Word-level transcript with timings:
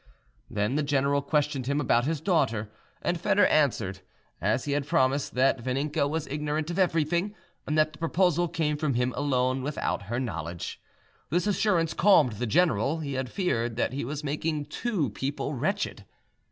Then 0.49 0.77
the 0.77 0.81
general 0.81 1.21
questioned 1.21 1.67
him 1.67 1.79
about 1.79 2.05
his 2.05 2.19
daughter, 2.19 2.71
and 3.03 3.21
Foedor 3.21 3.45
answered, 3.47 3.99
as 4.41 4.65
he 4.65 4.71
had 4.71 4.87
promised, 4.87 5.35
that 5.35 5.59
Vaninka 5.63 6.09
was 6.09 6.25
ignorant 6.25 6.71
of 6.71 6.79
everything, 6.79 7.35
and 7.67 7.77
that 7.77 7.93
the 7.93 7.99
proposal 7.99 8.47
came 8.47 8.77
from 8.77 8.95
him 8.95 9.13
alone, 9.15 9.61
without 9.61 10.01
her 10.09 10.19
knowledge. 10.19 10.81
This 11.29 11.45
assurance 11.45 11.93
calmed 11.93 12.31
the 12.31 12.47
general: 12.47 13.01
he 13.01 13.13
had 13.13 13.29
feared 13.29 13.75
that 13.75 13.93
he 13.93 14.03
was 14.03 14.23
making 14.23 14.65
two 14.65 15.11
people 15.11 15.53
wretched. 15.53 16.03